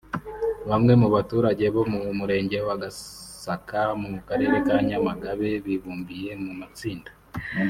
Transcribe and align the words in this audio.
Bamwe 0.69 0.93
mu 1.01 1.07
baturage 1.15 1.65
bo 1.73 1.83
mu 1.91 1.99
Murenge 2.19 2.57
wa 2.67 2.75
Gasaka 2.81 3.81
mu 4.01 4.09
Karere 4.27 4.55
ka 4.65 4.75
Nyamagabe 4.89 5.49
bibumbiye 5.65 6.31
mu 6.45 6.53
matsinda 6.61 7.11